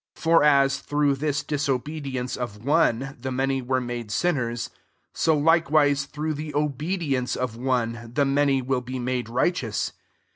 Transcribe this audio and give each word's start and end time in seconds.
19 0.15 0.21
For 0.23 0.43
as 0.43 0.79
through 0.79 1.13
this 1.13 1.43
disobedience 1.43 2.35
of 2.35 2.65
one 2.65 3.15
the 3.21 3.31
many 3.31 3.61
were 3.61 3.79
made 3.79 4.09
sinners, 4.09 4.71
so 5.13 5.37
likewise 5.37 6.07
through 6.07 6.33
the 6.33 6.55
obedience 6.55 7.35
of 7.35 7.55
one 7.55 8.11
the 8.11 8.25
many 8.25 8.63
will 8.63 8.81
be 8.81 8.97
made 8.97 9.29
righteous. 9.29 9.93